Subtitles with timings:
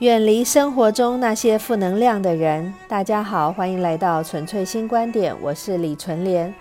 [0.00, 2.74] 远离生活中那些负能量的人。
[2.86, 6.54] 大家好，欢迎来到纯粹新观点，我是李纯莲。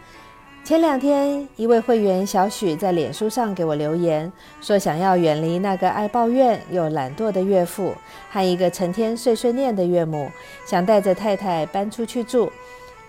[0.64, 7.94] 前两天，一位会员小许在脸书上给我留言，说想要远离那个爱抱怨又懒惰的岳父
[8.32, 10.32] 和一个成天碎碎念的岳母，
[10.66, 12.50] 想带着太太搬出去住。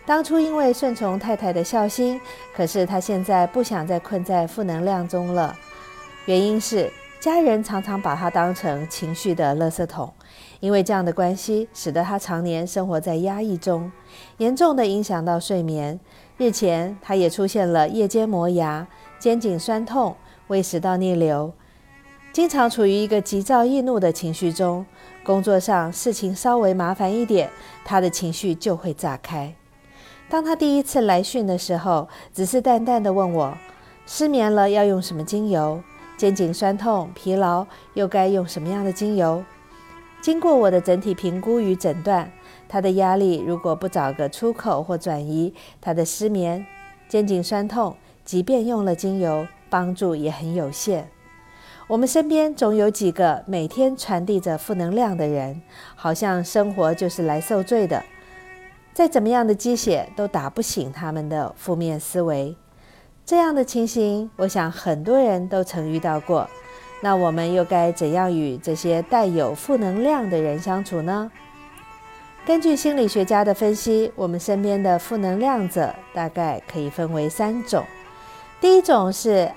[0.04, 2.20] 当初因为顺从太太的孝心，
[2.52, 5.54] 可是他现在不想再困在负能量中了，
[6.24, 6.90] 原因是。
[7.18, 10.12] 家人常常把他当成情绪的垃圾桶，
[10.60, 13.90] 因为这样的关系，使得他常年生活在压抑中，
[14.36, 15.98] 严重的影响到睡眠。
[16.36, 18.86] 日前，他也出现了夜间磨牙、
[19.18, 20.14] 肩颈酸痛、
[20.48, 21.52] 胃食道逆流，
[22.32, 24.84] 经常处于一个急躁易怒的情绪中。
[25.24, 27.50] 工作上事情稍微麻烦一点，
[27.84, 29.52] 他的情绪就会炸开。
[30.28, 33.56] 当他第一次来讯的时候，只是淡淡的问我：
[34.06, 35.82] 失眠了要用什么精油？
[36.16, 39.44] 肩颈酸痛、疲劳，又该用什么样的精油？
[40.22, 42.32] 经过我的整体评估与诊断，
[42.68, 46.66] 他的压力如果不找个出口或转移，他的失眠、
[47.06, 51.08] 肩颈酸痛，即便用了精油，帮助也很有限。
[51.86, 55.62] 我们身边总有几个每天传递着负能量的人，
[55.94, 58.02] 好像生活就是来受罪的，
[58.92, 62.56] 再怎么样的鸡血都打不醒他们的负面思维。
[63.26, 66.48] 这样的情形，我想很多人都曾遇到过。
[67.00, 71.28] 那我们又该怎样与这些带有负能量的人相处呢？
[72.46, 77.84] 根据心理学家的分析，我们身边的负能量者大概可以分为三种。
[78.60, 79.50] 第一种是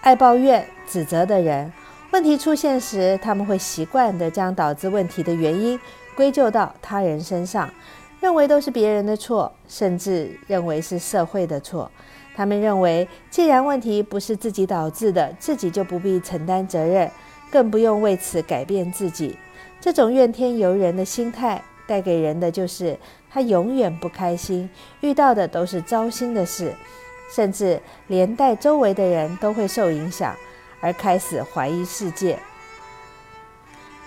[0.00, 1.72] 爱抱怨、指责的人，
[2.10, 5.78] 问题出现时，他们会习惯地将导致问题的原因
[6.16, 7.70] 归咎到他人身上，
[8.18, 11.88] 认为都是别人的错，甚至认为是社会的错。
[12.38, 17.10] 他们认为，既然问题不是自己导致的，自己就不必承担责任，
[17.50, 19.36] 更不用为此改变自己。
[19.80, 22.96] 这种怨天尤人的心态，带给人的就是
[23.28, 26.72] 他永远不开心，遇到的都是糟心的事，
[27.34, 30.32] 甚至连带周围的人都会受影响，
[30.80, 32.38] 而开始怀疑世界。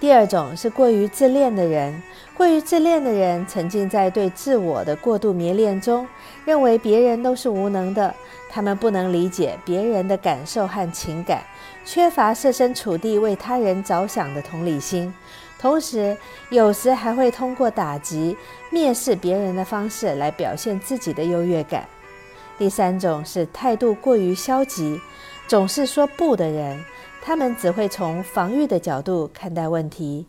[0.02, 2.02] 第二种是过于自恋的人，
[2.36, 6.08] 过于自恋的人沉浸在对自我的过度迷恋中，
[6.44, 8.12] 认为别人都是无能的，
[8.50, 11.44] 他们不能理解别人的感受和情感，
[11.86, 15.14] 缺乏设身处地为他人着想的同理心，
[15.60, 16.18] 同时
[16.50, 18.36] 有时还会通过打击、
[18.72, 21.86] 蔑视别人的方式来表现自己的优越感。
[22.58, 25.00] 第三种是态度过于消极，
[25.48, 26.84] 总是说不的人。
[27.22, 30.26] 他们只会从防御的角度看待问题，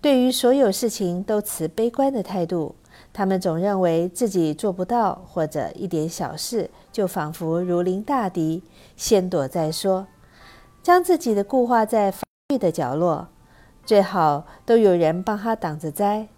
[0.00, 2.74] 对于所有事情都持悲观的态度。
[3.12, 8.62] 他们总认为自己做不到，或者一点小事就仿佛如临大敌，
[8.96, 10.06] 先躲再说，
[10.82, 12.22] 将自己的固化在防
[12.52, 13.28] 御的角落，
[13.84, 16.28] 最好都有人帮他挡着灾。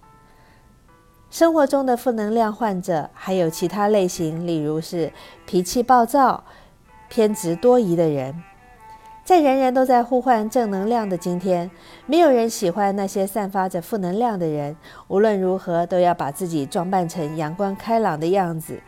[1.31, 5.13] 生活中的负能量患者还有其他类型，例如是
[5.47, 6.45] 脾气暴躁、
[7.09, 8.43] 偏执多疑的人。
[9.29, 11.71] 在人人都在呼唤正能量的今天，
[12.07, 14.75] 没有人喜欢那些散发着负能量的人。
[15.09, 18.81] 无论如何，都要把自己装扮成阳光开朗的样子。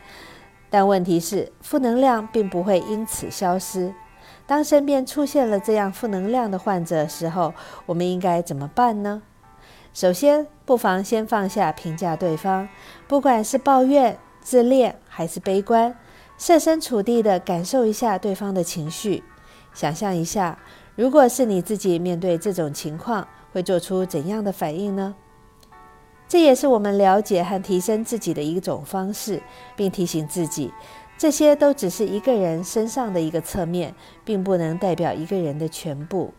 [0.70, 3.92] 但问题是，负能量并不会因此消失。
[4.46, 7.52] 当身边出现了这样负能量的患者时候，
[7.84, 9.20] 我们应该怎么办呢？
[9.92, 12.66] 首先，不妨先放下评价对方，
[13.06, 15.94] 不管是抱怨、自恋还是悲观，
[16.38, 19.22] 设身处地地感受一下对方的情绪。
[19.72, 20.58] 想象一下，
[20.96, 25.14] 如果是你自己面对这种情况，会做出怎样的反应呢？
[26.28, 29.42] 这也是我们了解和提升自己的一种方式，
[29.74, 30.72] 并提醒自己，
[31.18, 33.94] 这些都只是一个人身上的一个侧面，
[34.24, 36.32] 并不能代表一个人的全部。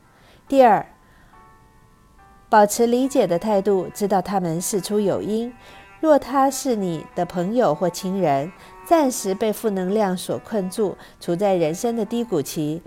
[0.47, 0.85] 第二，
[2.49, 5.53] 保持理解的态度，知道他们事出有因。
[5.99, 8.51] 若他是你的朋友或亲人，
[8.85, 12.81] 暂时被负能量所困住，处在人生的低谷期。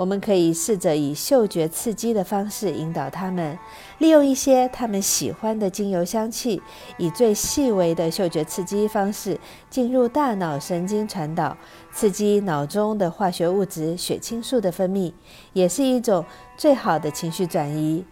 [0.00, 3.58] 我们可以试着以嗅觉刺激的方式引导他们，
[3.98, 6.62] 利用一些他们喜欢的精油香气，
[6.96, 9.38] 以最细微的嗅觉刺激方式
[9.68, 11.54] 进入大脑神经传导，
[11.92, 15.12] 刺激脑中的化学物质血清素的分泌，
[15.52, 16.24] 也是一种
[16.56, 18.02] 最好的情绪转移。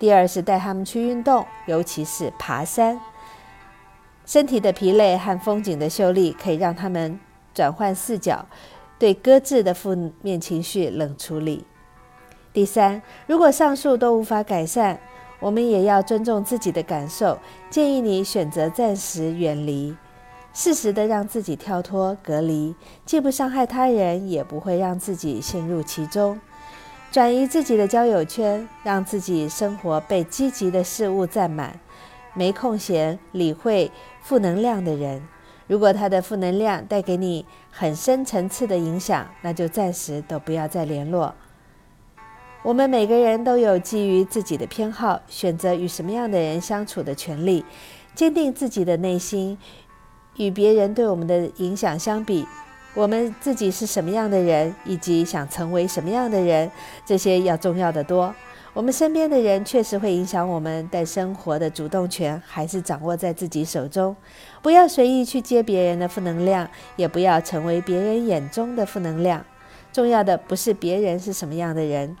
[0.00, 2.98] 第二是带他们去运动，尤其是爬山。
[4.26, 7.20] 身体的疲累和风景的秀丽可以让他们
[7.54, 8.44] 转换视角。
[8.98, 11.64] 对搁置的负面情绪冷处理。
[12.52, 15.00] 第三，如果上述都无法改善，
[15.40, 17.38] 我们也要尊重自己的感受，
[17.68, 19.96] 建议你选择暂时远离，
[20.52, 22.74] 适时的让自己跳脱隔离，
[23.04, 26.40] 既不伤害他人，也不会让自己陷入其中。
[27.10, 31.78] 转移自己的交友圈，让自己生活被积极的事物占满，
[32.34, 33.90] 没空闲理会
[34.22, 35.22] 负能量的人。
[35.66, 41.34] 如果他的负能量带给你很深层次的影响，那就暂时都不要再联络。
[42.62, 47.64] 我们每个人都有基于自己的偏好，选择与什么样的人相处的权利。
[48.14, 49.58] 坚定自己的内心，
[50.36, 52.46] 与别人对我们的影响相比，
[52.94, 56.70] 我们自己是什么样的人，以及想成为什么样的人，
[57.04, 58.34] 这些要重要的多。
[58.74, 64.16] 我们身边的人确实会影响我们，但生活的主动权还是掌握在自己手中。
[64.62, 69.44] 不要随意去接别人的负能量，也不要成为别人眼中的负能量。
[69.92, 72.16] 重要的不是别人是什么样的人，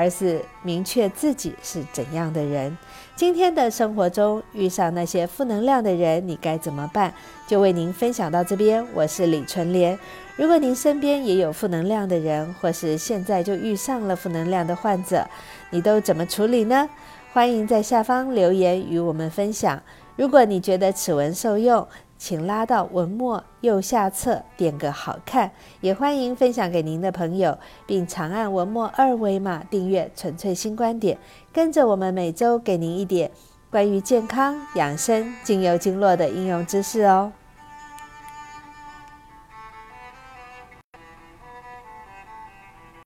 [0.00, 2.74] 而是明确自己是怎样的人。
[3.14, 7.12] 今天的生活中遇上那些负能量的人，你该怎么办？
[7.46, 8.82] 就为您分享到这边。
[8.94, 9.98] 我是李纯莲。
[10.36, 15.28] 如果您身边也有负能量的人，或是现在就遇上了负能量的患者，
[15.68, 16.88] 你都怎么处理呢？
[17.34, 19.82] 欢迎在下方留言与我们分享。
[20.16, 21.86] 如果你觉得此文受用，
[22.20, 25.50] 请拉到文末右下侧点个好看，
[25.80, 31.16] 也欢迎分享给您的朋友，并长按文末二维码订阅“纯粹新观点”，
[31.50, 33.30] 跟着我们每周给您一点
[33.70, 37.32] 关于健康养生、精油经络的应用知识哦。